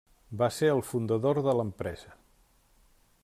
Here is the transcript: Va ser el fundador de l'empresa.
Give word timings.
Va 0.41 0.47
ser 0.55 0.69
el 0.75 0.81
fundador 0.91 1.41
de 1.49 1.55
l'empresa. 1.59 2.17